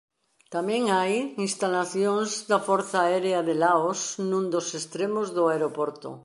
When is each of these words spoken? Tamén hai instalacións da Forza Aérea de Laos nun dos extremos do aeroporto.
Tamén 0.55 0.83
hai 0.97 1.13
instalacións 1.47 2.29
da 2.49 2.59
Forza 2.67 2.97
Aérea 3.01 3.39
de 3.47 3.55
Laos 3.63 3.99
nun 4.29 4.45
dos 4.53 4.67
extremos 4.79 5.27
do 5.35 5.43
aeroporto. 5.53 6.09